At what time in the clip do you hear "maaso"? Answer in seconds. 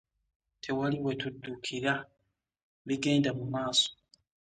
3.53-3.89